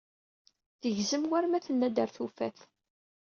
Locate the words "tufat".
2.15-2.59